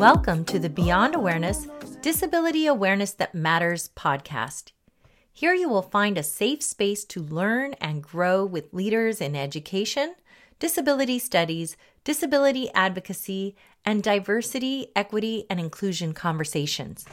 [0.00, 1.66] Welcome to the Beyond Awareness
[2.00, 4.72] Disability Awareness That Matters podcast.
[5.30, 10.14] Here you will find a safe space to learn and grow with leaders in education,
[10.58, 17.04] disability studies, disability advocacy, and diversity, equity, and inclusion conversations.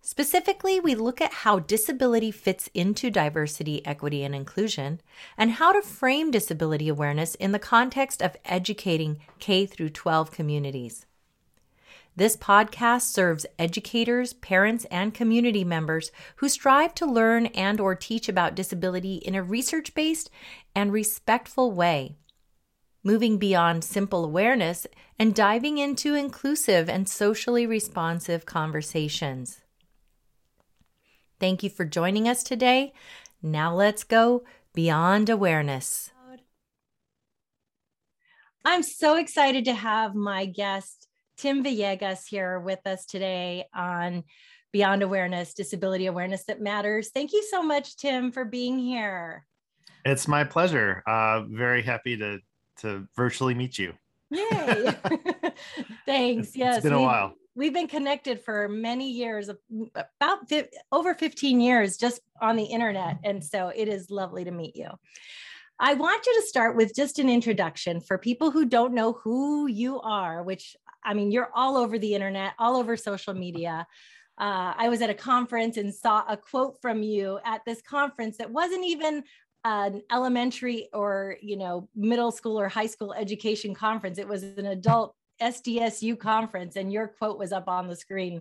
[0.00, 5.00] Specifically, we look at how disability fits into diversity, equity, and inclusion,
[5.36, 11.06] and how to frame disability awareness in the context of educating K through 12 communities.
[12.16, 18.28] This podcast serves educators, parents, and community members who strive to learn and or teach
[18.28, 20.30] about disability in a research-based
[20.76, 22.16] and respectful way.
[23.02, 24.86] Moving beyond simple awareness
[25.18, 29.60] and diving into inclusive and socially responsive conversations.
[31.40, 32.92] Thank you for joining us today.
[33.42, 36.12] Now let's go beyond awareness.
[38.64, 44.24] I'm so excited to have my guest, Tim Villegas, here with us today on
[44.72, 47.10] Beyond Awareness, Disability Awareness That Matters.
[47.10, 49.46] Thank you so much, Tim, for being here.
[50.04, 51.02] It's my pleasure.
[51.06, 52.40] Uh, very happy to
[52.78, 53.94] to virtually meet you.
[54.30, 54.94] Yay!
[56.06, 56.56] Thanks.
[56.56, 59.48] Yes, it's been a while we've been connected for many years
[59.94, 60.52] about
[60.92, 64.88] over 15 years just on the internet and so it is lovely to meet you
[65.78, 69.66] i want you to start with just an introduction for people who don't know who
[69.66, 73.86] you are which i mean you're all over the internet all over social media
[74.38, 78.36] uh, i was at a conference and saw a quote from you at this conference
[78.36, 79.22] that wasn't even
[79.64, 84.66] an elementary or you know middle school or high school education conference it was an
[84.66, 88.40] adult SDSU conference, and your quote was up on the screen.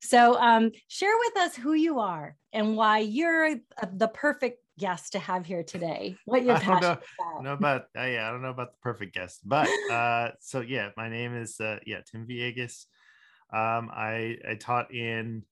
[0.00, 3.56] So, um, share with us who you are and why you're
[3.92, 6.16] the perfect guest to have here today.
[6.24, 7.42] What you're passionate about.
[7.42, 10.90] know about uh, yeah, I don't know about the perfect guest, but uh, so yeah,
[10.96, 12.86] my name is uh, yeah Tim Villegas.
[13.52, 15.44] Um, I I taught in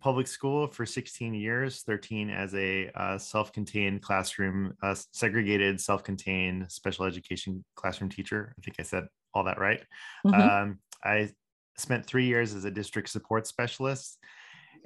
[0.00, 7.04] public school for 16 years 13 as a uh, self-contained classroom uh, segregated self-contained special
[7.04, 9.82] education classroom teacher i think i said all that right.
[10.26, 10.40] Mm-hmm.
[10.40, 11.30] Um, I
[11.76, 14.18] spent three years as a district support specialist,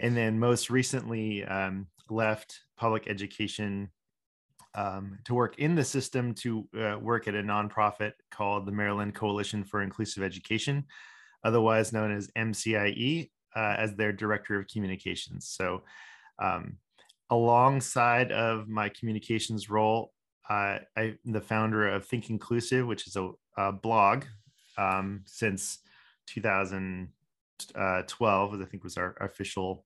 [0.00, 3.91] and then most recently um, left public education
[4.75, 9.15] um, to work in the system to uh, work at a nonprofit called the Maryland
[9.15, 10.84] Coalition for Inclusive Education,
[11.44, 15.49] otherwise known as MCIE, uh, as their director of communications.
[15.49, 15.83] So,
[16.39, 16.77] um,
[17.31, 20.12] alongside of my communications role,
[20.49, 24.25] uh, I'm the founder of Think Inclusive, which is a, a blog
[24.78, 25.78] um, since
[26.28, 29.84] 2012, I think was our official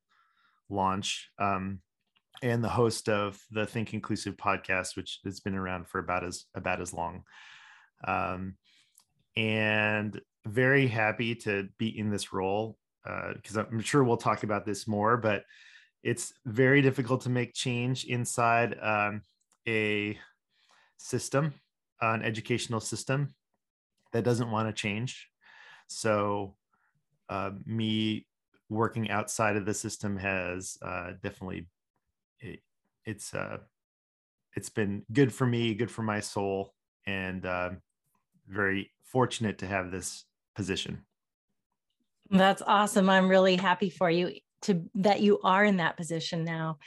[0.68, 1.80] launch, um,
[2.42, 6.46] and the host of the Think Inclusive podcast, which has been around for about as
[6.54, 7.24] about as long.
[8.04, 8.56] Um,
[9.36, 14.64] and very happy to be in this role because uh, I'm sure we'll talk about
[14.64, 15.44] this more, but
[16.02, 19.22] it's very difficult to make change inside um,
[19.68, 20.18] a
[20.96, 21.54] system,
[22.00, 23.34] an educational system
[24.12, 25.28] that doesn't want to change.
[25.88, 26.56] So,
[27.28, 28.26] uh, me
[28.68, 31.66] working outside of the system has uh, definitely it,
[33.04, 33.58] it's uh,
[34.56, 36.74] it's been good for me, good for my soul,
[37.06, 37.70] and uh,
[38.48, 40.24] very fortunate to have this
[40.54, 41.02] position.
[42.30, 43.10] That's awesome.
[43.10, 46.78] I'm really happy for you to that you are in that position now.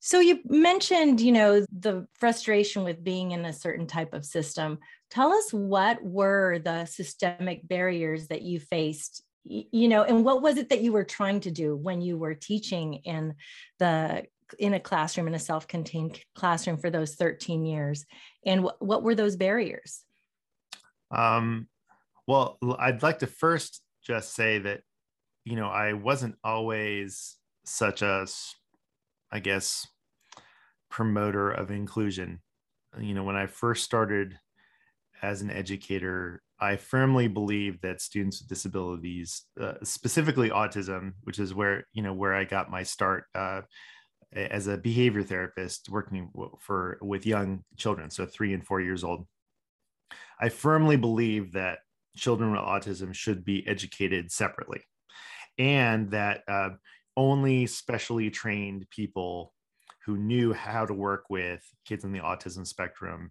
[0.00, 4.78] So you mentioned, you know, the frustration with being in a certain type of system.
[5.10, 10.56] Tell us what were the systemic barriers that you faced, you know, and what was
[10.56, 13.34] it that you were trying to do when you were teaching in
[13.78, 14.24] the
[14.58, 18.04] in a classroom in a self-contained classroom for those 13 years
[18.44, 20.04] and what, what were those barriers
[21.10, 21.68] um,
[22.26, 24.80] well i'd like to first just say that
[25.44, 28.26] you know i wasn't always such a
[29.30, 29.86] i guess
[30.92, 32.40] promoter of inclusion.
[33.00, 34.38] You know, when I first started
[35.22, 41.54] as an educator, I firmly believe that students with disabilities, uh, specifically autism, which is
[41.54, 43.62] where you know where I got my start uh,
[44.34, 49.26] as a behavior therapist, working for with young children, so three and four years old.
[50.40, 51.78] I firmly believe that
[52.16, 54.82] children with autism should be educated separately,
[55.58, 56.70] and that uh,
[57.16, 59.52] only specially trained people
[60.06, 63.30] who knew how to work with kids on the autism spectrum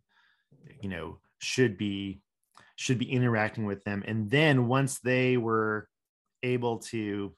[0.81, 2.21] you know should be
[2.75, 5.87] should be interacting with them and then once they were
[6.43, 7.33] able to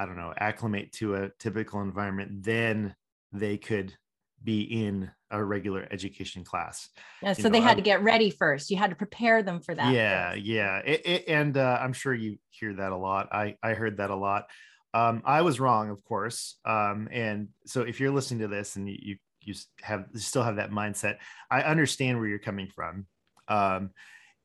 [0.00, 2.94] i don't know acclimate to a typical environment then
[3.32, 3.94] they could
[4.42, 6.88] be in a regular education class.
[7.22, 8.70] Yeah, so know, they had I, to get ready first.
[8.70, 9.92] You had to prepare them for that.
[9.92, 10.42] Yeah, first.
[10.42, 13.28] yeah, it, it, and uh, I'm sure you hear that a lot.
[13.32, 14.46] I I heard that a lot.
[14.92, 16.58] Um, I was wrong, of course.
[16.64, 20.56] Um, and so if you're listening to this and you you have you still have
[20.56, 21.18] that mindset,
[21.50, 23.06] I understand where you're coming from.
[23.46, 23.90] Um,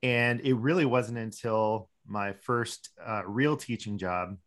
[0.04, 4.38] and it really wasn't until my first uh, real teaching job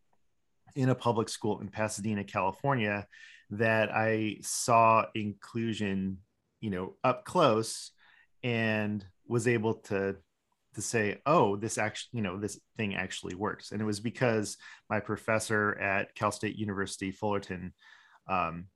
[0.74, 3.06] in a public school in Pasadena, California,
[3.50, 6.18] that I saw inclusion,
[6.60, 7.92] you know, up close
[8.42, 10.16] and was able to
[10.74, 13.72] to say, oh, this actually, you know, this thing actually works.
[13.72, 14.56] And it was because
[14.88, 17.72] my professor at Cal State University Fullerton,
[18.28, 18.66] um,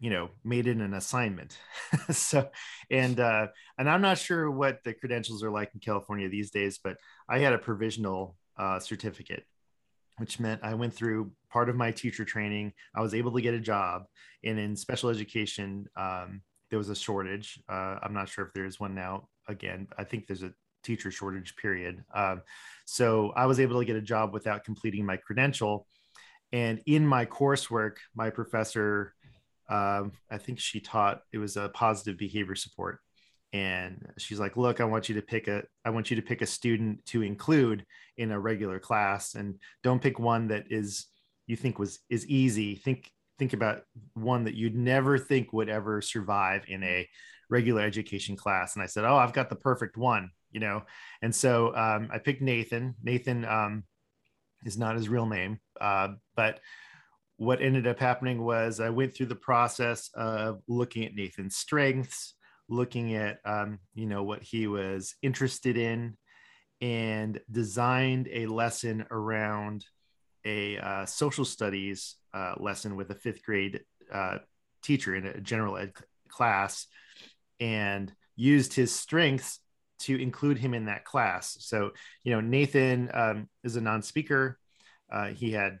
[0.00, 1.56] you know, made it an assignment.
[2.10, 2.48] so,
[2.90, 3.48] and uh,
[3.78, 6.96] and I'm not sure what the credentials are like in California these days, but
[7.28, 9.44] I had a provisional uh, certificate
[10.18, 12.72] which meant I went through part of my teacher training.
[12.94, 14.04] I was able to get a job,
[14.44, 17.60] and in special education, um, there was a shortage.
[17.68, 19.28] Uh, I'm not sure if there is one now.
[19.48, 20.52] Again, I think there's a
[20.82, 22.02] teacher shortage period.
[22.14, 22.42] Um,
[22.84, 25.86] so I was able to get a job without completing my credential.
[26.52, 29.14] And in my coursework, my professor,
[29.68, 33.00] um, I think she taught it was a positive behavior support
[33.52, 36.42] and she's like look i want you to pick a i want you to pick
[36.42, 41.06] a student to include in a regular class and don't pick one that is
[41.46, 42.74] you think was is easy.
[42.74, 43.82] Think think about
[44.14, 47.08] one that you'd never think would ever survive in a
[47.48, 48.74] regular education class.
[48.74, 50.82] And i said oh i've got the perfect one you know?
[51.22, 52.94] And so um, i picked nathan.
[53.02, 53.84] Nathan um,
[54.64, 56.60] is not his real name uh, but
[57.38, 62.34] what ended up happening was i went through the process of looking at nathan's strengths
[62.68, 66.16] looking at um, you know what he was interested in
[66.80, 69.84] and designed a lesson around
[70.44, 73.80] a uh, social studies uh, lesson with a fifth grade
[74.12, 74.38] uh,
[74.82, 75.92] teacher in a general ed
[76.28, 76.86] class
[77.60, 79.60] and used his strengths
[79.98, 81.56] to include him in that class.
[81.60, 81.92] So
[82.22, 84.58] you know nathan um, is a non-speaker.
[85.10, 85.78] Uh, he had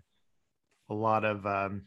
[0.88, 1.82] a lot of um,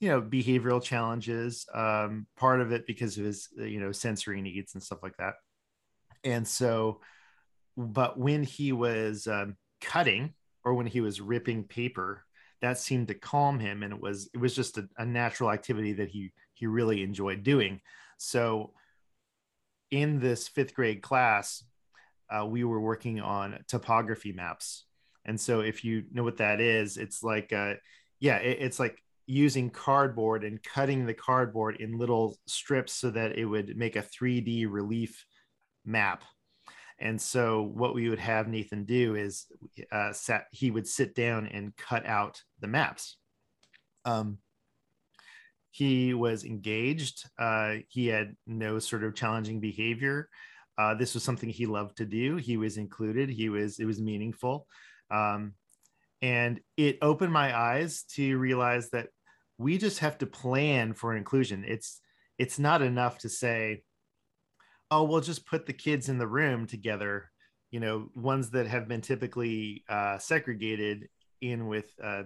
[0.00, 4.74] you know behavioral challenges um, part of it because of his you know sensory needs
[4.74, 5.34] and stuff like that.
[6.24, 7.00] And so
[7.76, 12.24] but when he was um, cutting or when he was ripping paper
[12.60, 15.92] that seemed to calm him and it was it was just a, a natural activity
[15.92, 17.80] that he he really enjoyed doing.
[18.16, 18.72] So
[19.90, 21.62] in this fifth grade class
[22.30, 24.84] uh, we were working on topography maps.
[25.26, 27.74] And so if you know what that is it's like uh,
[28.18, 33.38] yeah it, it's like using cardboard and cutting the cardboard in little strips so that
[33.38, 35.24] it would make a 3D relief
[35.84, 36.24] map.
[36.98, 39.46] And so what we would have Nathan do is
[39.92, 43.18] uh, sat, he would sit down and cut out the maps.
[44.04, 44.38] Um,
[45.70, 47.24] he was engaged.
[47.38, 50.28] Uh, he had no sort of challenging behavior.
[50.76, 52.34] Uh, this was something he loved to do.
[52.36, 53.30] He was included.
[53.30, 54.66] He was it was meaningful,
[55.10, 55.52] um,
[56.22, 59.08] and it opened my eyes to realize that
[59.60, 61.64] we just have to plan for inclusion.
[61.66, 62.00] It's
[62.38, 63.82] it's not enough to say
[64.90, 67.30] oh we'll just put the kids in the room together.
[67.70, 71.08] You know ones that have been typically uh, segregated
[71.42, 72.22] in with uh,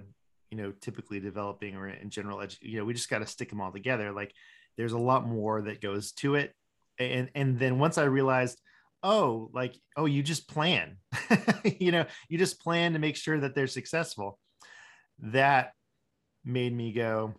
[0.50, 3.50] you know typically developing or in general edu- you know we just got to stick
[3.50, 4.12] them all together.
[4.12, 4.32] Like
[4.76, 6.55] there's a lot more that goes to it.
[7.00, 8.60] And and then once i realized
[9.03, 10.98] oh like oh you just plan.
[11.81, 14.38] You know you just plan to make sure that they're successful.
[15.19, 15.72] That
[16.44, 17.34] made me go,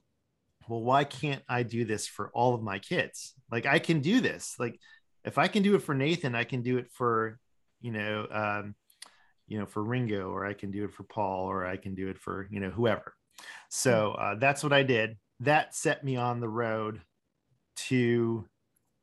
[0.68, 3.34] well, why can't I do this for all of my kids?
[3.52, 4.56] Like I can do this.
[4.60, 4.80] Like
[5.24, 7.40] if I can do it for Nathan, I can do it for,
[7.82, 8.76] you know, um,
[9.48, 12.08] you know, for Ringo, or I can do it for Paul, or I can do
[12.10, 13.14] it for, you know, whoever.
[13.70, 15.18] So uh, that's what I did.
[15.42, 17.02] That set me on the road
[17.88, 18.48] to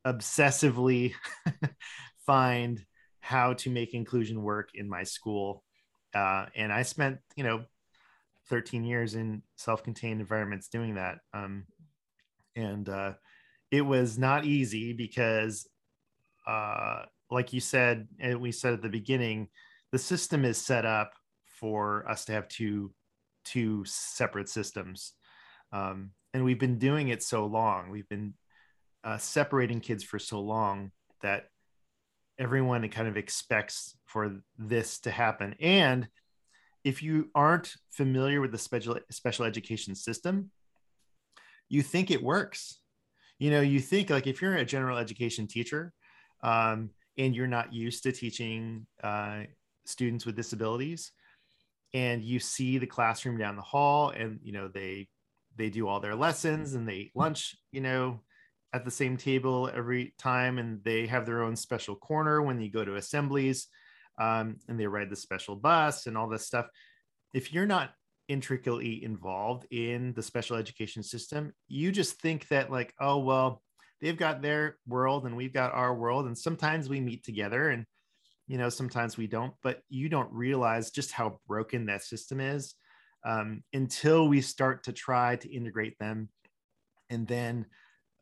[0.07, 1.13] obsessively
[2.27, 2.85] find
[3.21, 5.63] how to make inclusion work in my school.
[6.15, 7.65] Uh, and I spent, you know,
[8.49, 11.19] 13 years in self-contained environments doing that.
[11.33, 11.65] Um,
[12.57, 13.13] and uh,
[13.71, 15.67] it was not easy because
[16.47, 19.49] uh, like you said and we said at the beginning
[19.93, 21.13] the system is set up
[21.47, 22.93] for us to have two
[23.45, 25.13] two separate systems.
[25.73, 27.91] Um, and we've been doing it so long.
[27.91, 28.35] We've been
[29.05, 31.47] uh, separating kids for so long that
[32.39, 35.55] everyone kind of expects for this to happen.
[35.61, 36.09] And
[36.85, 40.51] if you aren't familiar with the special special education system,
[41.69, 42.81] you think it works.
[43.39, 45.93] You know, you think like if you're a general education teacher
[46.43, 49.43] um, and you're not used to teaching uh,
[49.85, 51.13] students with disabilities,
[51.95, 55.09] and you see the classroom down the hall, and you know they
[55.57, 58.21] they do all their lessons and they eat lunch, you know,
[58.73, 62.71] at the same table every time and they have their own special corner when you
[62.71, 63.69] go to assemblies
[64.21, 66.67] um, and they ride the special bus and all this stuff.
[67.35, 67.91] If you're not
[68.29, 73.61] intricately involved in the special education system you just think that like oh well
[74.01, 77.85] they've got their world and we've got our world and sometimes we meet together and
[78.47, 82.75] you know sometimes we don't but you don't realize just how broken that system is
[83.25, 86.29] um, until we start to try to integrate them.
[87.11, 87.67] And then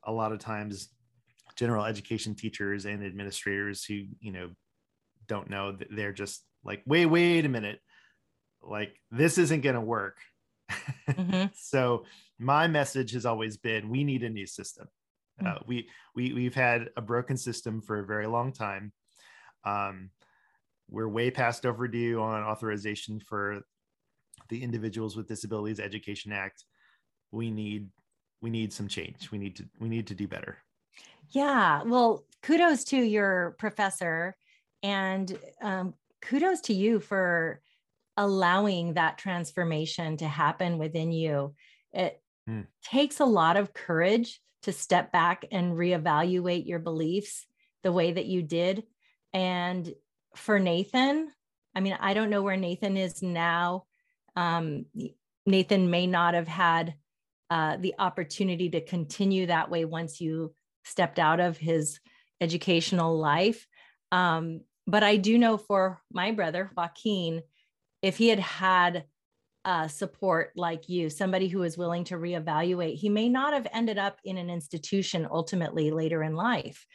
[0.05, 0.89] a lot of times
[1.57, 4.51] general education teachers and administrators who you know
[5.31, 7.79] don't know that they're just like wait wait a minute.
[8.63, 10.19] Like this isn't going to work.
[11.09, 11.47] Mm-hmm.
[11.55, 12.05] so
[12.39, 14.89] my message has always been we need a new system.
[15.41, 15.47] Mm-hmm.
[15.47, 18.93] uh, we we we've had a broken system for a very long time.
[19.65, 20.11] Um,
[20.91, 23.61] we're way past overdue on authorization for
[24.49, 26.65] the individuals with disabilities education act.
[27.31, 27.89] We need
[28.43, 29.31] we need some change.
[29.31, 30.59] We need to we need to do better.
[31.31, 31.85] Yeah.
[31.85, 34.35] Well kudos to your professor
[34.83, 37.61] and um, kudos to you for
[38.17, 41.55] allowing that transformation to happen within you
[41.93, 42.67] it mm.
[42.85, 47.47] takes a lot of courage to step back and reevaluate your beliefs
[47.83, 48.83] the way that you did
[49.33, 49.95] and
[50.35, 51.31] for nathan
[51.75, 53.85] i mean i don't know where nathan is now
[54.37, 54.85] um,
[55.47, 56.95] nathan may not have had
[57.51, 61.99] uh, the opportunity to continue that way once you stepped out of his
[62.41, 63.67] educational life.
[64.13, 67.43] Um, but I do know for my brother, Joaquin,
[68.03, 69.05] if he had had
[69.65, 73.99] uh, support like you, somebody who was willing to reevaluate, he may not have ended
[73.99, 76.87] up in an institution ultimately later in life.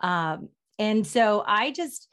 [0.00, 2.08] Um, and so I just,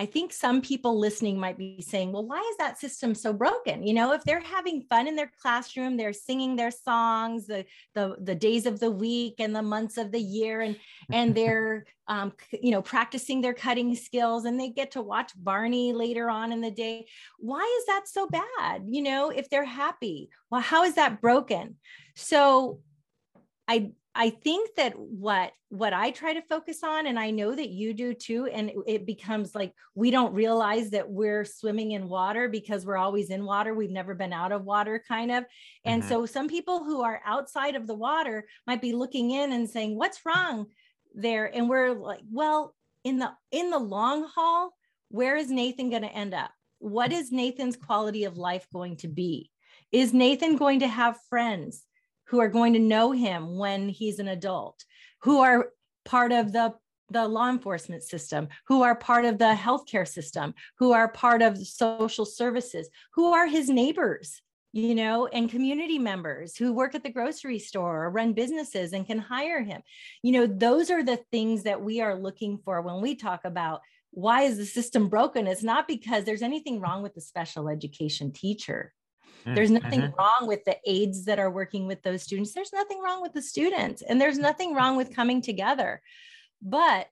[0.00, 3.86] I think some people listening might be saying, well, why is that system so broken?
[3.86, 8.16] You know, if they're having fun in their classroom, they're singing their songs, the the,
[8.18, 10.78] the days of the week and the months of the year, and
[11.12, 15.92] and they're um, you know practicing their cutting skills, and they get to watch Barney
[15.92, 17.06] later on in the day.
[17.38, 18.84] Why is that so bad?
[18.86, 21.76] You know, if they're happy, well, how is that broken?
[22.16, 22.80] So
[23.68, 27.70] I I think that what what I try to focus on, and I know that
[27.70, 32.46] you do too, and it becomes like we don't realize that we're swimming in water
[32.46, 33.72] because we're always in water.
[33.72, 35.44] We've never been out of water, kind of.
[35.86, 36.10] And mm-hmm.
[36.10, 39.96] so some people who are outside of the water might be looking in and saying,
[39.96, 40.66] "What's wrong
[41.14, 42.74] there?" And we're like, "Well,
[43.04, 44.76] in the in the long haul,
[45.08, 46.50] where is Nathan going to end up?
[46.78, 49.50] What is Nathan's quality of life going to be?
[49.92, 51.86] Is Nathan going to have friends?"
[52.30, 54.84] Who are going to know him when he's an adult,
[55.22, 55.70] who are
[56.04, 56.74] part of the
[57.12, 61.58] the law enforcement system, who are part of the healthcare system, who are part of
[61.58, 64.40] social services, who are his neighbors,
[64.72, 69.08] you know, and community members who work at the grocery store or run businesses and
[69.08, 69.82] can hire him.
[70.22, 73.80] You know, those are the things that we are looking for when we talk about
[74.12, 75.48] why is the system broken?
[75.48, 78.92] It's not because there's anything wrong with the special education teacher.
[79.46, 80.18] Mm, there's nothing mm-hmm.
[80.18, 82.52] wrong with the aides that are working with those students.
[82.52, 86.02] There's nothing wrong with the students, and there's nothing wrong with coming together.
[86.62, 87.08] But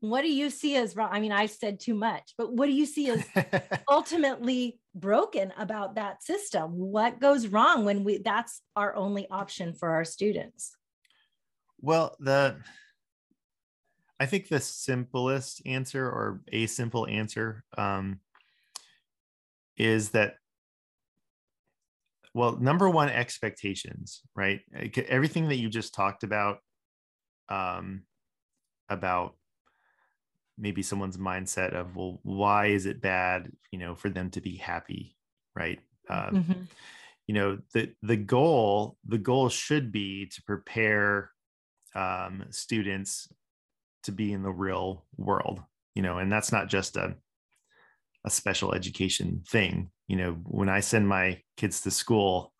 [0.00, 1.10] what do you see as wrong?
[1.12, 3.24] I mean, I've said too much, but what do you see as
[3.88, 6.72] ultimately broken about that system?
[6.72, 10.76] What goes wrong when we that's our only option for our students?
[11.80, 12.56] Well, the
[14.18, 18.20] I think the simplest answer or a simple answer um,
[19.76, 20.36] is that
[22.34, 24.60] well number one expectations right?
[25.08, 26.58] Everything that you just talked about
[27.48, 28.02] um
[28.88, 29.34] about
[30.58, 34.56] maybe someone's mindset of well why is it bad you know for them to be
[34.56, 35.16] happy
[35.54, 35.80] right?
[36.08, 36.62] Um, mm-hmm.
[37.26, 41.30] you know the the goal the goal should be to prepare
[41.94, 43.28] um, students
[44.04, 45.62] to be in the real world
[45.94, 47.14] you know and that's not just a
[48.24, 52.52] a special education thing you know when i send my kids to school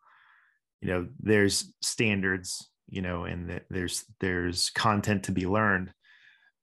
[0.81, 5.91] you know there's standards you know and there's there's content to be learned.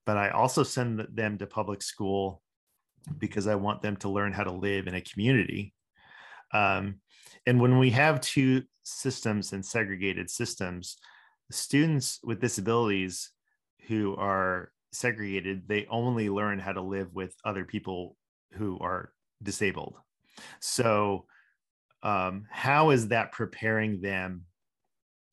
[0.05, 2.43] But i also send them to public school
[3.19, 5.73] because i want them to learn how to live in a community.
[6.53, 6.97] Um,
[7.47, 10.97] and when we have two systems and segregated systems
[11.51, 13.31] students with disabilities
[13.89, 18.17] who are segregated they only learn how to live with other people
[18.55, 19.95] who are disabled
[20.61, 21.27] so,
[22.03, 24.47] um, how is that preparing them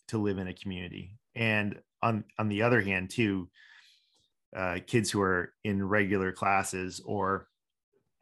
[0.10, 1.18] to live in a community?
[1.36, 3.50] And on on the other hand, too,
[4.56, 7.48] uh, kids who are in regular classes or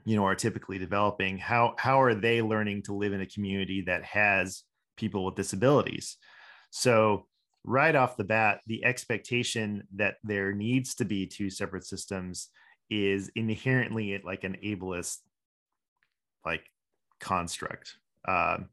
[0.06, 3.82] you know are typically developing how how are they learning to live in a community
[3.82, 4.64] that has
[4.98, 6.18] people with disabilities
[6.70, 7.26] so
[7.66, 12.50] right off the bat, the expectation that there needs to be two separate systems
[12.90, 15.18] is inherently like an ableist
[16.46, 16.64] like
[17.26, 17.98] construct.
[18.28, 18.70] Um,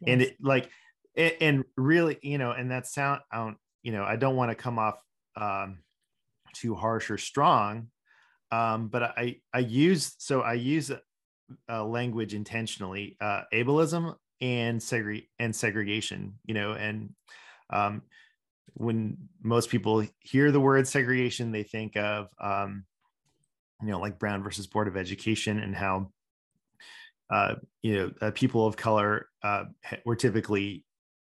[0.00, 0.08] yes.
[0.08, 0.70] And it like,
[1.16, 4.50] and, and really, you know, and that sound, I don't, you know, I don't want
[4.50, 5.02] to come off
[5.36, 5.78] um,
[6.54, 7.88] too harsh or strong,
[8.50, 10.90] um, but I I use so I use
[11.68, 17.14] language intentionally, uh, ableism and segre- and segregation, you know, and
[17.70, 18.02] um,
[18.74, 22.84] when most people hear the word segregation, they think of um,
[23.82, 26.10] you know like Brown versus Board of Education and how
[27.30, 29.64] uh, you know uh, people of color uh,
[30.04, 30.84] were typically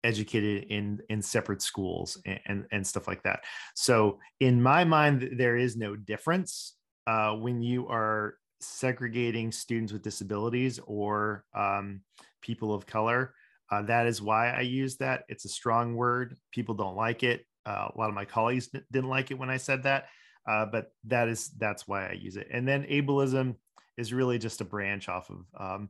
[0.03, 3.43] educated in in separate schools and, and, and stuff like that.
[3.75, 6.75] So in my mind, there is no difference
[7.07, 12.01] uh, when you are segregating students with disabilities or um,
[12.41, 13.33] people of color.
[13.71, 15.23] Uh, that is why I use that.
[15.29, 16.37] It's a strong word.
[16.51, 17.45] People don't like it.
[17.65, 20.07] Uh, a lot of my colleagues didn't like it when I said that,
[20.45, 22.47] but that is that's why I use it.
[22.51, 23.55] And then ableism
[23.97, 25.89] is really just a branch off of um,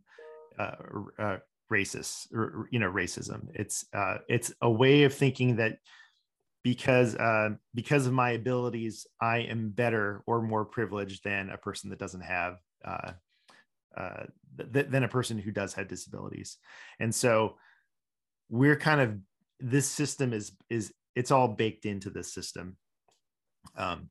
[0.60, 0.76] uh,
[1.20, 1.38] uh,
[1.72, 3.48] racist, or, you know, racism.
[3.54, 5.80] It's uh, it's a way of thinking that
[6.64, 11.90] because uh, because of my abilities, I am better or more privileged than a person
[11.90, 13.12] that doesn't have uh,
[13.98, 14.24] uh,
[14.74, 16.58] th- than a person who does have disabilities,
[17.00, 17.58] and so
[18.50, 19.18] we're kind of
[19.60, 22.78] this system is is it's all baked into this system.
[23.78, 24.10] Um,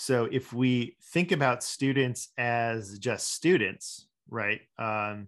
[0.00, 4.60] so if we think about students as just students, right?
[4.78, 5.26] Um,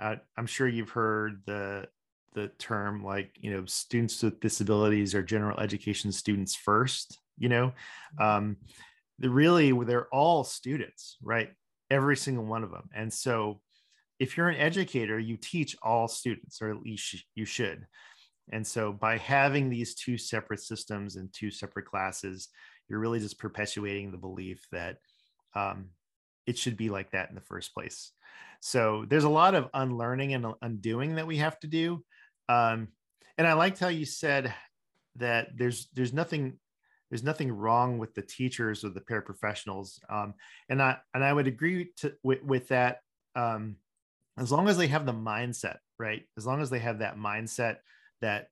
[0.00, 1.86] I, I'm sure you've heard the
[2.34, 7.68] the term like you know students with disabilities or general education students first you know
[7.68, 8.22] mm-hmm.
[8.22, 8.56] um
[9.18, 11.50] the really they're all students right
[11.90, 13.60] every single one of them and so
[14.18, 17.86] if you're an educator you teach all students or at least you should
[18.52, 22.48] and so by having these two separate systems and two separate classes
[22.88, 24.98] you're really just perpetuating the belief that
[25.54, 25.90] um,
[26.46, 28.12] it should be like that in the first place
[28.60, 32.02] so there's a lot of unlearning and undoing that we have to do
[32.48, 32.88] um,
[33.36, 34.52] and I liked how you said
[35.16, 36.58] that there's there's nothing
[37.10, 39.98] there's nothing wrong with the teachers or the paraprofessionals.
[40.10, 40.34] Um,
[40.68, 42.98] and I and I would agree to with, with that
[43.36, 43.76] um,
[44.38, 46.22] as long as they have the mindset right.
[46.36, 47.76] As long as they have that mindset
[48.20, 48.48] that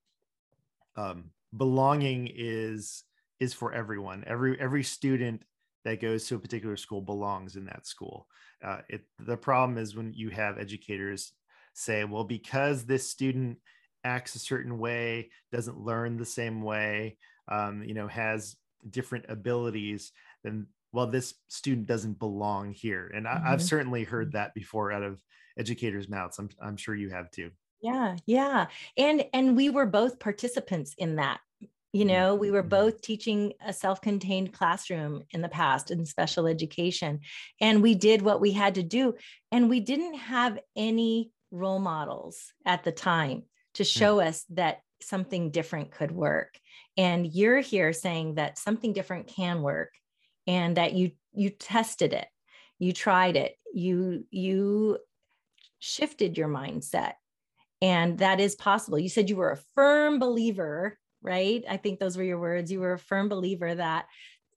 [0.96, 3.02] um, belonging is
[3.40, 4.24] is for everyone.
[4.26, 5.42] Every every student
[5.84, 8.26] that goes to a particular school belongs in that school.
[8.64, 11.32] Uh, it, the problem is when you have educators
[11.74, 13.58] say, well, because this student
[14.02, 17.18] acts a certain way, doesn't learn the same way,
[17.48, 18.56] um, you know, has
[18.90, 23.12] different abilities, then well, this student doesn't belong here.
[23.14, 23.60] And I, have mm-hmm.
[23.60, 25.20] certainly heard that before out of
[25.58, 26.38] educators' mouths.
[26.38, 27.50] I'm, I'm sure you have too.
[27.82, 28.66] Yeah, yeah.
[28.96, 31.40] And and we were both participants in that.
[31.96, 32.12] You mm-hmm.
[32.12, 37.20] know, we were both teaching a self-contained classroom in the past in special education.
[37.60, 39.14] And we did what we had to do.
[39.50, 43.86] And we didn't have any role models at the time to hmm.
[43.86, 46.58] show us that something different could work
[46.96, 49.92] and you're here saying that something different can work
[50.46, 52.26] and that you you tested it
[52.78, 54.96] you tried it you you
[55.78, 57.12] shifted your mindset
[57.82, 62.16] and that is possible you said you were a firm believer right i think those
[62.16, 64.06] were your words you were a firm believer that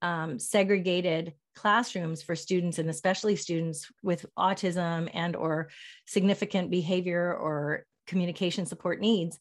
[0.02, 5.70] um, segregated classrooms for students and especially students with autism and or
[6.08, 9.38] significant behavior or communication support needs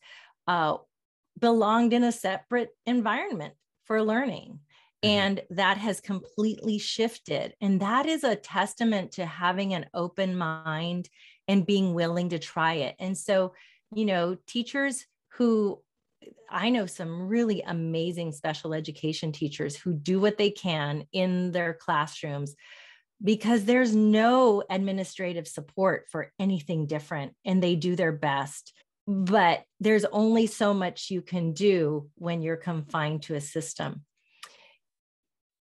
[0.48, 0.76] uh,
[1.38, 4.60] belonged in a separate environment for learning.
[5.04, 5.08] Mm-hmm.
[5.08, 7.54] And that has completely shifted.
[7.60, 11.08] And that is a testament to having an open mind
[11.46, 12.96] and being willing to try it.
[12.98, 13.54] And so,
[13.94, 15.80] you know, teachers who
[16.50, 21.74] I know some really amazing special education teachers who do what they can in their
[21.74, 22.54] classrooms
[23.22, 28.72] because there's no administrative support for anything different and they do their best.
[29.06, 34.04] But there's only so much you can do when you're confined to a system.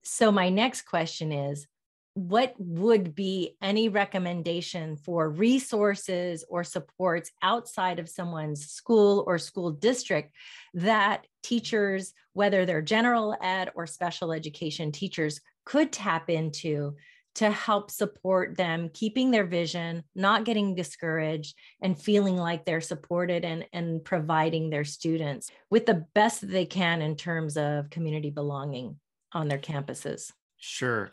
[0.04, 1.68] So my next question is
[2.16, 9.70] what would be any recommendation for resources or supports outside of someone's school or school
[9.70, 10.34] district
[10.74, 16.96] that teachers whether they're general ed or special education teachers could tap into
[17.36, 23.44] to help support them keeping their vision not getting discouraged and feeling like they're supported
[23.44, 28.98] and, and providing their students with the best they can in terms of community belonging
[29.34, 30.32] on their campuses?
[30.56, 31.12] Sure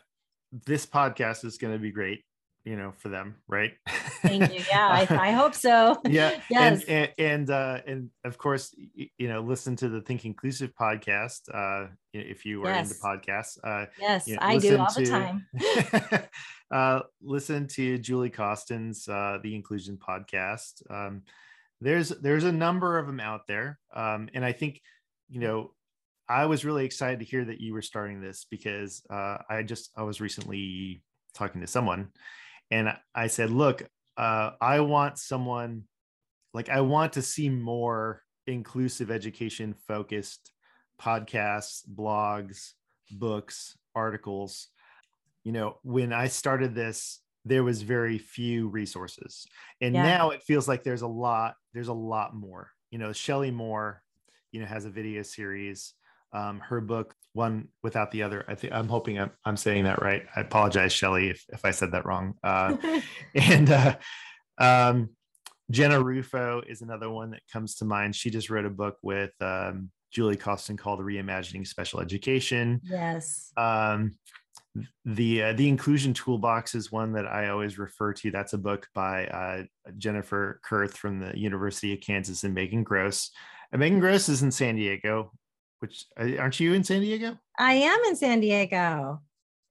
[0.65, 2.23] this podcast is going to be great
[2.65, 3.73] you know, for them, right?
[4.21, 4.63] Thank you.
[4.69, 5.99] Yeah, I, I hope so.
[6.05, 6.39] Yeah.
[6.49, 6.83] yes.
[6.83, 11.41] And and and, uh, and of course, you know, listen to the Think Inclusive podcast.
[11.53, 12.91] Uh, if you are yes.
[12.91, 13.57] into podcasts.
[13.63, 15.47] Uh, yes, you know, I do all to, the time.
[16.71, 20.89] uh, listen to Julie Causton's uh, the Inclusion podcast.
[20.89, 21.23] Um,
[21.81, 24.79] there's there's a number of them out there, um, and I think
[25.27, 25.71] you know
[26.29, 29.91] I was really excited to hear that you were starting this because uh, I just
[29.95, 32.09] I was recently talking to someone
[32.71, 33.83] and I said, look,
[34.17, 35.83] uh, I want someone
[36.53, 40.51] like I want to see more inclusive education focused
[41.01, 42.71] podcasts, blogs,
[43.11, 44.69] books, articles.
[45.43, 49.45] You know, when I started this, there was very few resources.
[49.81, 50.03] And yeah.
[50.03, 52.69] now it feels like there's a lot, there's a lot more.
[52.91, 54.01] You know, Shelley Moore,
[54.51, 55.93] you know, has a video series.
[56.33, 58.43] Um, her book, one without the other.
[58.47, 60.23] I think I'm hoping I'm, I'm saying that right.
[60.35, 62.35] I apologize, Shelley, if, if I said that wrong.
[62.43, 62.75] Uh,
[63.35, 63.95] and uh,
[64.57, 65.09] um,
[65.71, 68.15] Jenna Rufo is another one that comes to mind.
[68.15, 72.81] She just wrote a book with um, Julie Causton called Reimagining Special Education.
[72.83, 73.51] Yes.
[73.57, 74.13] Um,
[75.05, 78.31] the uh, the inclusion toolbox is one that I always refer to.
[78.31, 79.63] That's a book by uh,
[79.97, 83.29] Jennifer Kurth from the University of Kansas and Megan Gross.
[83.71, 85.31] And Megan Gross is in San Diego
[85.83, 87.37] which aren't you in San Diego?
[87.59, 89.21] I am in San Diego.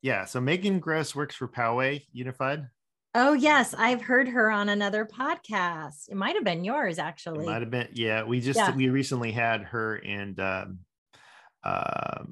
[0.02, 0.26] Yeah.
[0.26, 2.68] So Megan Gross works for Poway Unified.
[3.14, 6.10] Oh yes, I've heard her on another podcast.
[6.10, 7.46] It might have been yours, actually.
[7.46, 7.88] It might have been.
[7.94, 8.76] Yeah, we just yeah.
[8.76, 10.80] we recently had her and um,
[11.64, 12.24] uh,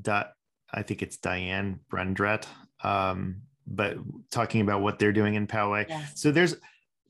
[0.00, 0.32] dot.
[0.74, 2.46] I think it's Diane Brundret.
[2.82, 3.98] Um, but
[4.32, 5.88] talking about what they're doing in Poway.
[5.88, 6.14] Yes.
[6.16, 6.56] So there's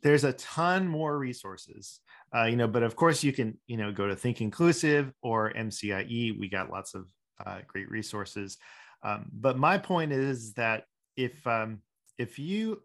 [0.03, 2.01] there's a ton more resources
[2.35, 5.53] uh, you know but of course you can you know go to think inclusive or
[5.55, 7.07] mcie we got lots of
[7.45, 8.59] uh, great resources.
[9.03, 10.85] Um, but my point is that
[11.16, 11.81] if um,
[12.18, 12.83] if you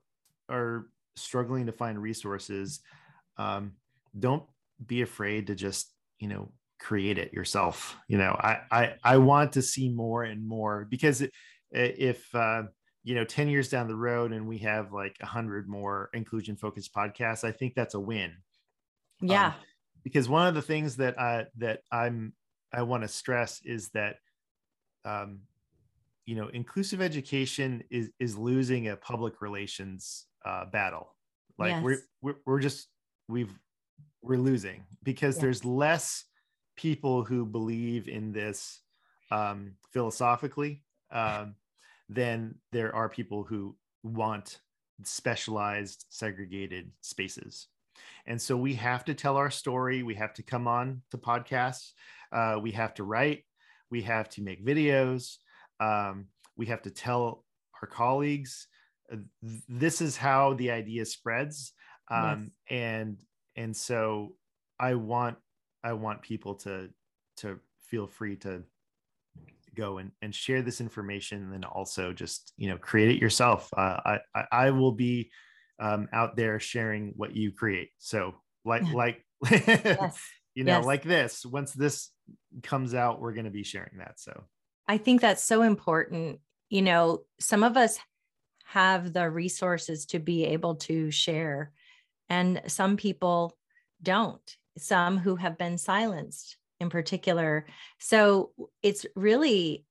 [0.49, 2.79] are struggling to find resources
[3.37, 3.73] um,
[4.17, 4.43] don't
[4.85, 7.95] be afraid to just you know create it yourself.
[8.07, 11.23] You know i i, I want to see more and more because
[11.71, 12.63] if uh,
[13.03, 16.93] you know 10 years down the road and we have like 100 more inclusion focused
[16.93, 18.33] podcasts i think that's a win
[19.21, 19.47] yeah.
[19.47, 19.53] Um,
[20.03, 22.33] because one of the things that I that I'm
[22.73, 24.17] I want to stress is that
[25.05, 25.39] um,
[26.25, 31.15] you know, inclusive education is is losing a public relations uh, battle.
[31.57, 31.83] Like yes.
[31.83, 32.87] we're, we're we're just
[33.27, 33.53] we've
[34.21, 36.25] we're losing because there's less
[36.75, 38.81] people who believe in this
[39.31, 41.55] um, philosophically um,
[42.09, 44.59] than there are people who want
[45.03, 47.67] specialized segregated spaces
[48.25, 50.03] and so we have to tell our story.
[50.03, 51.91] We have to come on to podcasts.
[52.31, 53.43] Uh, we have to write.
[53.89, 55.37] We have to make videos.
[55.79, 57.45] Um, we have to tell
[57.81, 58.67] our colleagues.
[59.11, 59.17] Uh,
[59.69, 61.73] this is how the idea spreads.
[62.09, 62.79] Um, yes.
[62.79, 63.17] And
[63.55, 64.33] and so
[64.79, 65.37] I want
[65.83, 66.89] I want people to
[67.37, 68.63] to feel free to
[69.75, 73.69] go and, and share this information and then also just you know create it yourself
[73.77, 75.29] uh, I, I will be
[75.79, 77.89] um, out there sharing what you create.
[77.97, 78.35] So
[78.65, 80.19] like like yes.
[80.55, 80.85] you know yes.
[80.85, 82.09] like this once this
[82.63, 84.43] comes out we're going to be sharing that so
[84.87, 86.39] I think that's so important.
[86.69, 87.99] You know, some of us
[88.65, 91.71] have the resources to be able to share
[92.29, 93.57] and some people
[94.01, 94.57] don't.
[94.77, 97.65] Some who have been silenced in particular.
[97.99, 99.85] So it's really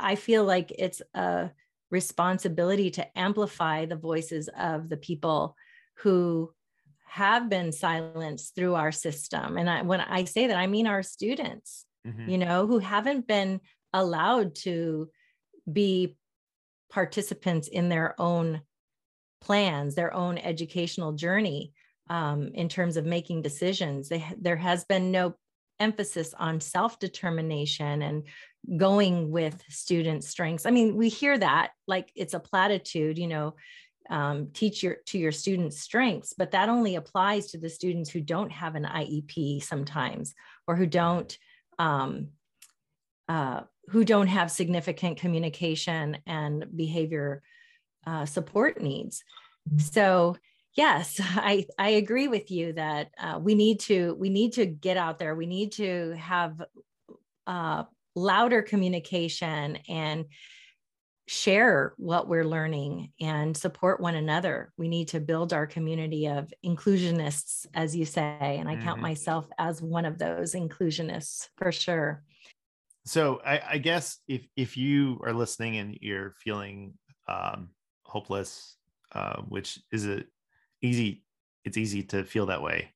[0.00, 1.50] I feel like it's a
[1.90, 5.56] responsibility to amplify the voices of the people
[5.98, 6.52] who
[7.06, 9.56] have been silenced through our system.
[9.56, 12.28] And I, when I say that, I mean our students, mm-hmm.
[12.28, 13.60] you know, who haven't been
[13.92, 15.08] allowed to
[15.70, 16.16] be
[16.90, 18.60] participants in their own
[19.40, 21.72] plans, their own educational journey
[22.10, 24.08] um, in terms of making decisions.
[24.08, 25.34] They, there has been no
[25.80, 28.24] emphasis on self determination and
[28.76, 30.66] going with student strengths.
[30.66, 33.54] I mean, we hear that like it's a platitude, you know,
[34.10, 38.20] um, teach your to your students' strengths, but that only applies to the students who
[38.20, 40.34] don't have an IEP sometimes,
[40.66, 41.36] or who don't
[41.78, 42.28] um,
[43.28, 47.42] uh, who don't have significant communication and behavior
[48.06, 49.22] uh, support needs.
[49.76, 50.36] So
[50.74, 54.96] yes, I I agree with you that uh, we need to we need to get
[54.96, 55.34] out there.
[55.34, 56.62] We need to have
[57.46, 60.26] uh, louder communication and
[61.28, 64.72] share what we're learning and support one another.
[64.78, 68.84] We need to build our community of inclusionists, as you say, and I mm-hmm.
[68.84, 72.24] count myself as one of those inclusionists for sure.
[73.04, 76.94] So I, I, guess if if you are listening and you're feeling
[77.26, 77.70] um,
[78.04, 78.76] hopeless,
[79.12, 80.24] uh, which is a
[80.82, 81.24] easy.
[81.64, 82.94] It's easy to feel that way.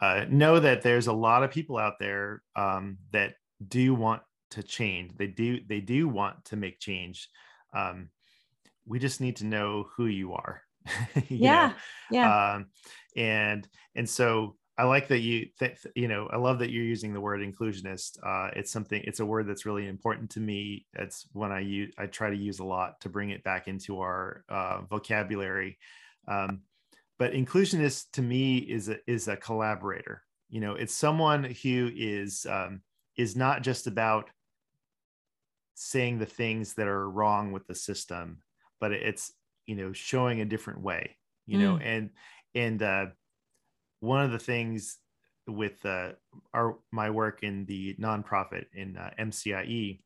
[0.00, 3.34] Uh, know that there's a lot of people out there um, that
[3.66, 5.16] do want to change.
[5.16, 5.60] They do.
[5.66, 7.28] They do want to make change.
[7.74, 8.10] Um,
[8.86, 10.62] we just need to know who you are.
[11.14, 11.68] you yeah.
[11.68, 11.74] Know?
[12.10, 12.54] Yeah.
[12.54, 12.66] Um,
[13.16, 17.12] and and so I like that you th- you know I love that you're using
[17.12, 18.18] the word inclusionist.
[18.24, 20.86] Uh, it's something it's a word that's really important to me.
[20.94, 24.00] It's one I use I try to use a lot to bring it back into
[24.00, 25.78] our uh, vocabulary.
[26.28, 26.60] Um,
[27.18, 30.22] but inclusionist to me is a is a collaborator.
[30.48, 32.80] You know, it's someone who is um,
[33.16, 34.30] is not just about
[35.80, 38.38] saying the things that are wrong with the system,
[38.80, 39.32] but it's
[39.66, 41.16] you know showing a different way.
[41.46, 41.60] You mm.
[41.60, 42.10] know, and
[42.54, 43.06] and uh,
[44.00, 44.98] one of the things
[45.46, 46.10] with uh,
[46.52, 50.00] our my work in the nonprofit in uh, MCIE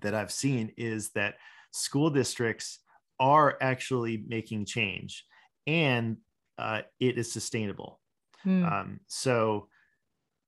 [0.00, 1.36] that I've seen is that
[1.70, 2.80] school districts
[3.20, 5.24] are actually making change
[5.66, 6.18] and
[6.58, 8.00] uh, it is sustainable.
[8.44, 8.70] Mm.
[8.70, 9.68] Um, so,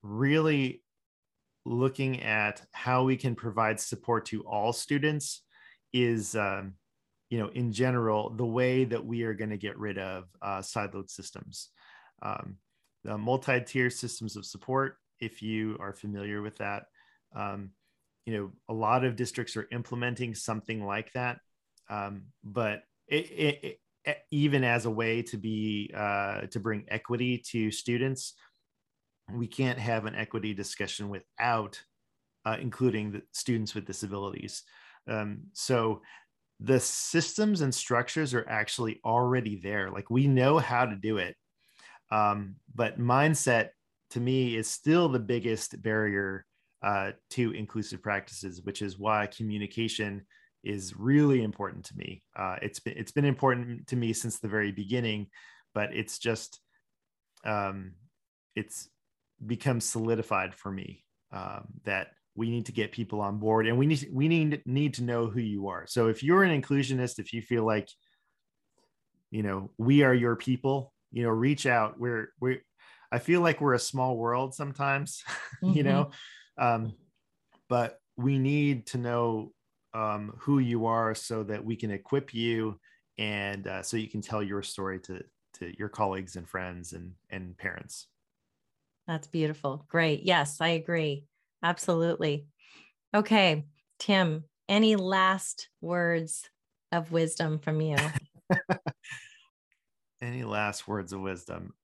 [0.03, 0.83] really
[1.69, 5.43] looking at how we can provide support to all students
[5.93, 6.75] is, um,
[7.31, 10.59] you know, in general, the way that we are going to get rid of uh,
[10.59, 11.71] siloed systems.
[12.23, 12.57] Um,
[13.05, 16.85] the multi-tier systems of support if you are familiar with that
[17.35, 17.71] um,
[18.27, 21.39] you know a lot of districts are implementing something like that
[21.89, 27.39] um, but it, it, it, even as a way to be uh, to bring equity
[27.39, 28.35] to students
[29.33, 31.81] we can't have an equity discussion without
[32.45, 34.63] uh, including the students with disabilities.
[35.09, 36.03] Um, so
[36.61, 39.91] the systems and structures are actually already there.
[39.91, 41.37] Like we know how to do it.
[42.11, 43.71] Um, but mindset
[44.11, 46.47] to me is still the biggest barrier
[46.83, 50.25] uh, to inclusive practices, which is why communication
[50.65, 52.23] is really important to me.
[52.37, 55.27] Uh, it's been it's been important to me since the very beginning,
[55.75, 56.61] but it's just
[57.45, 57.93] um,
[58.57, 58.89] it's
[59.45, 63.87] become solidified for me um, that we need to get people on board and we
[63.87, 65.87] need we need need to know who you are.
[65.87, 67.89] So if you're an inclusionist, if you feel like
[69.31, 72.61] you know we are your people you know reach out we're we
[73.13, 75.23] i feel like we're a small world sometimes
[75.63, 75.73] mm-hmm.
[75.77, 76.11] you know
[76.59, 76.93] um
[77.69, 79.53] but we need to know
[79.95, 82.79] um who you are so that we can equip you
[83.19, 85.23] and uh, so you can tell your story to
[85.55, 88.07] to your colleagues and friends and and parents
[89.09, 89.85] that's beautiful.
[89.89, 90.23] Great.
[90.23, 91.25] Yes i agree.
[91.63, 92.47] Absolutely.
[93.13, 93.65] Okay
[93.99, 96.49] tim any last words
[96.93, 97.97] of wisdom from you?
[100.21, 101.75] Any last words of wisdom?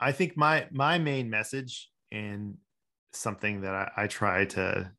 [0.00, 2.56] I think my my main message and
[3.12, 4.92] something that I, I try to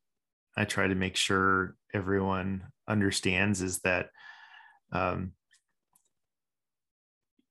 [0.56, 4.10] i try to make sure everyone understands is that
[4.92, 5.32] um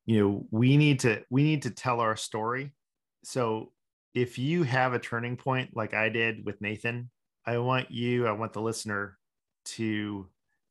[0.05, 2.73] you know we need to we need to tell our story
[3.27, 3.71] so
[4.13, 7.09] if you have a turning point like i did with nathan
[7.45, 9.17] i want you i want the listener
[9.65, 10.27] to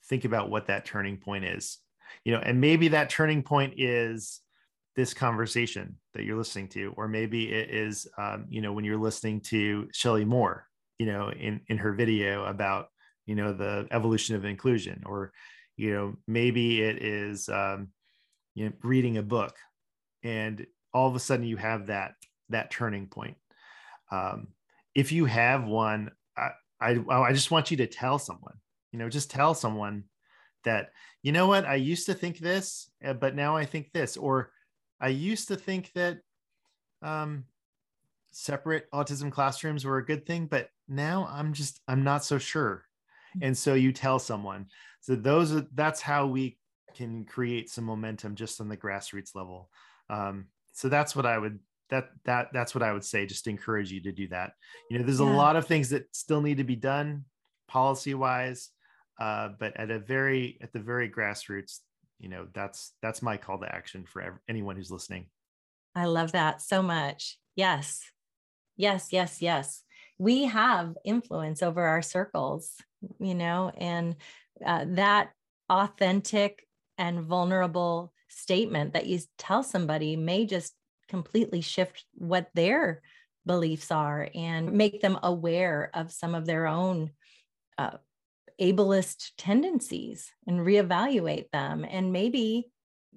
[0.08, 1.78] think about what that turning point is.
[2.24, 4.40] You know and maybe that turning point is
[4.94, 8.96] this conversation that you're listening to or maybe it is um, you know when you're
[8.96, 10.66] listening to Shelley Moore
[10.98, 12.86] you know in in her video about
[13.26, 15.32] you know the evolution of inclusion or
[15.76, 17.88] you know maybe it is um,
[18.54, 19.56] you know reading a book
[20.22, 20.64] and
[20.94, 22.14] all of a sudden you have that
[22.50, 23.36] that turning point.
[24.10, 24.48] Um,
[24.94, 28.54] if you have one I, I i just want you to tell someone
[28.92, 30.04] you know just tell someone
[30.64, 30.90] that
[31.22, 31.64] you know what?
[31.64, 34.52] I used to think this eh, but now i think this or
[35.00, 36.18] i used to think that
[37.02, 37.44] um,
[38.32, 42.84] separate autism classrooms were a good thing but now i'm just i'm not so sure.
[43.42, 44.66] And so you tell someone.
[45.00, 46.58] So those are that's how we
[46.94, 49.68] can create some momentum just on the grassroots level.
[50.08, 51.58] Um, so that's what i would
[51.90, 54.52] that that that's what i would say just encourage you to do that.
[54.90, 55.26] You know there's yeah.
[55.26, 57.24] a lot of things that still need to be done
[57.68, 58.70] policy wise
[59.20, 61.80] uh, but at a very at the very grassroots
[62.18, 65.26] you know that's that's my call to action for anyone who's listening.
[65.94, 67.38] I love that so much.
[67.54, 68.00] Yes.
[68.76, 69.82] Yes yes yes.
[70.18, 72.72] We have influence over our circles
[73.18, 74.16] you know and
[74.64, 75.30] uh, that
[75.68, 76.66] authentic
[76.98, 80.74] and vulnerable statement that you tell somebody may just
[81.08, 83.02] completely shift what their
[83.44, 87.10] beliefs are and make them aware of some of their own
[87.78, 87.96] uh,
[88.60, 92.70] ableist tendencies and reevaluate them and maybe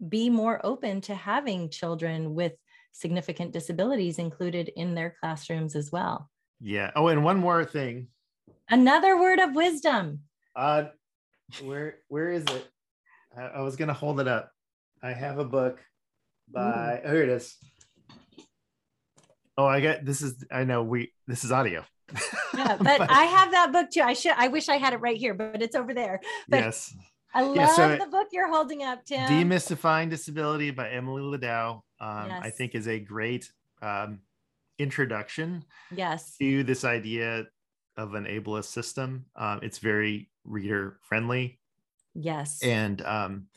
[0.07, 2.53] be more open to having children with
[2.91, 6.29] significant disabilities included in their classrooms as well.
[6.61, 6.91] Yeah.
[6.95, 8.07] Oh, and one more thing.
[8.69, 10.21] Another word of wisdom.
[10.55, 10.85] Uh
[11.63, 12.67] where where is it?
[13.35, 14.51] I, I was gonna hold it up.
[15.01, 15.79] I have a book
[16.51, 17.55] by oh, here it is.
[19.59, 21.83] Oh, I got this is I know we this is audio.
[22.55, 23.99] yeah, but, but, I have that book too.
[23.99, 26.21] I should I wish I had it right here, but it's over there.
[26.47, 26.95] But yes.
[27.33, 29.27] I love yeah, so the book you're holding up, Tim.
[29.27, 31.81] Demystifying Disability by Emily Ladau.
[31.99, 32.41] Um, yes.
[32.41, 34.19] I think is a great um,
[34.79, 36.37] introduction yes.
[36.37, 37.45] to this idea
[37.97, 39.25] of an ableist system.
[39.35, 41.59] Um, it's very reader friendly.
[42.15, 42.63] Yes.
[42.63, 43.47] And um,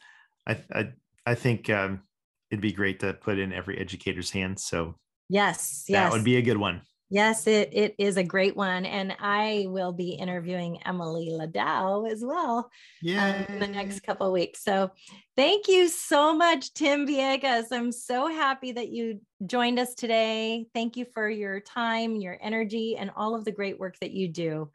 [0.49, 0.89] I, I,
[1.25, 2.03] I think um,
[2.51, 4.65] it'd be great to put in every educator's hands.
[4.65, 4.97] So
[5.33, 6.13] yes, that yes.
[6.13, 6.83] would be a good one.
[7.13, 8.87] Yes, it, it is a great one.
[8.87, 12.71] And I will be interviewing Emily Ladau as well
[13.03, 13.45] yeah.
[13.49, 14.65] Um, in the next couple weeks.
[14.65, 14.91] So
[15.37, 17.67] thank you so much, Tim Villegas.
[17.71, 20.65] I'm so happy that you joined us today.
[20.73, 24.29] Thank you for your time, your energy, and all of the great work that you
[24.29, 24.71] do.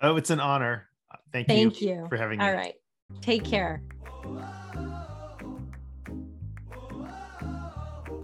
[0.00, 0.88] Oh, it's an honor.
[1.30, 2.44] Thank, thank you, you for having me.
[2.46, 2.74] All right.
[3.20, 3.82] Take care.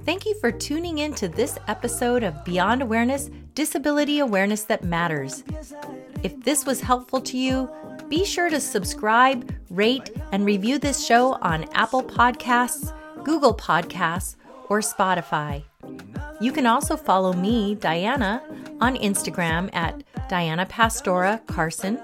[0.09, 5.44] Thank you for tuning in to this episode of Beyond Awareness Disability Awareness That Matters.
[6.23, 7.68] If this was helpful to you,
[8.09, 12.90] be sure to subscribe, rate, and review this show on Apple Podcasts,
[13.23, 14.37] Google Podcasts,
[14.71, 15.62] or Spotify.
[16.40, 18.42] You can also follow me, Diana,
[18.81, 22.01] on Instagram at Diana Pastora Carson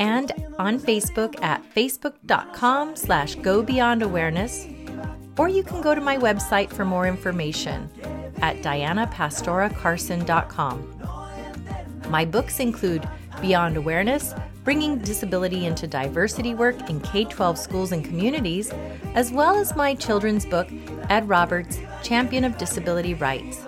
[0.00, 4.66] and on Facebook at facebook.com slash go beyond awareness
[5.38, 7.88] or you can go to my website for more information
[8.42, 10.92] at dianapastoracarson.com.
[12.08, 13.08] My books include
[13.40, 18.72] Beyond Awareness, bringing disability into diversity work in K 12 schools and communities,
[19.14, 20.68] as well as my children's book,
[21.08, 23.64] Ed Roberts, Champion of Disability Rights.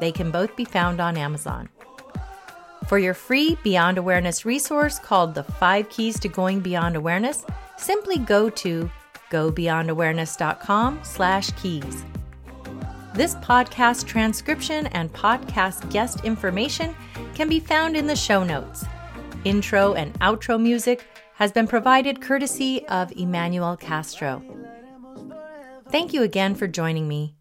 [0.00, 1.68] They can both be found on Amazon.
[2.88, 7.46] For your free Beyond Awareness resource called The Five Keys to Going Beyond Awareness,
[7.78, 8.90] simply go to
[9.34, 12.04] gobeyondawareness.com slash keys.
[13.14, 16.94] This podcast transcription and podcast guest information
[17.34, 18.84] can be found in the show notes.
[19.44, 24.42] Intro and outro music has been provided courtesy of Emmanuel Castro.
[25.90, 27.36] Thank you again for joining me.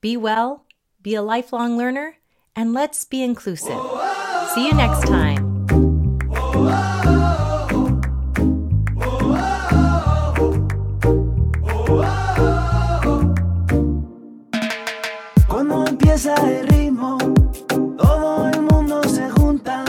[0.00, 0.64] Be well,
[1.02, 2.16] be a lifelong learner,
[2.54, 3.80] and let's be inclusive.
[4.54, 5.37] See you next time.
[16.18, 16.34] cabeza
[16.66, 17.16] ritmo,
[17.96, 19.84] todo el mundo se junta.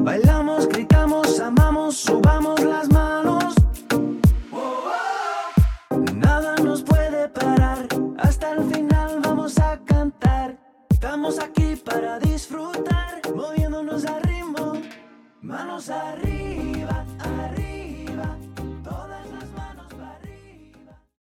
[0.00, 3.54] Bailamos, gritamos, amamos, subamos las manos.
[6.14, 7.86] Nada nos puede parar,
[8.18, 10.58] hasta el final vamos a cantar.
[10.90, 14.74] Estamos aquí para disfrutar, moviéndonos a ritmo,
[15.40, 16.31] manos arriba.